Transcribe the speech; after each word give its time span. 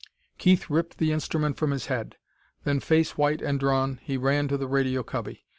Keith 0.39 0.67
ripped 0.67 0.97
the 0.97 1.11
instrument 1.11 1.57
from 1.57 1.69
his 1.69 1.85
head. 1.85 2.15
Then, 2.63 2.79
face 2.79 3.19
white 3.19 3.39
and 3.43 3.59
drawn, 3.59 3.99
he 4.01 4.17
ran 4.17 4.47
to 4.47 4.57
the 4.57 4.65
radio 4.65 5.03
cubby. 5.03 5.45